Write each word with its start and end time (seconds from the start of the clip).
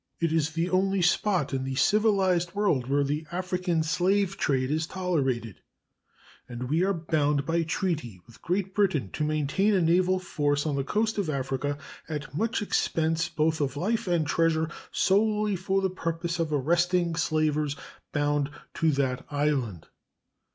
It 0.19 0.33
is 0.33 0.49
the 0.53 0.67
only 0.67 1.03
spot 1.03 1.53
in 1.53 1.63
the 1.63 1.75
civilized 1.75 2.55
world 2.55 2.89
where 2.89 3.03
the 3.03 3.27
African 3.31 3.83
slave 3.83 4.35
trade 4.35 4.71
is 4.71 4.87
tolerated, 4.87 5.61
and 6.49 6.71
we 6.71 6.83
are 6.83 6.91
bound 6.91 7.45
by 7.45 7.61
treaty 7.61 8.19
with 8.25 8.41
Great 8.41 8.73
Britain 8.73 9.11
to 9.11 9.23
maintain 9.23 9.75
a 9.75 9.81
naval 9.83 10.17
force 10.17 10.65
on 10.65 10.75
the 10.75 10.83
coast 10.83 11.19
of 11.19 11.29
Africa, 11.29 11.77
at 12.09 12.33
much 12.35 12.63
expense 12.63 13.29
both 13.29 13.61
of 13.61 13.77
life 13.77 14.07
and 14.07 14.25
treasure, 14.25 14.71
solely 14.91 15.55
for 15.55 15.81
the 15.83 15.89
purpose 15.91 16.39
of 16.39 16.51
arresting 16.51 17.15
slavers 17.15 17.75
bound 18.11 18.49
to 18.73 18.89
that 18.93 19.23
island. 19.29 19.85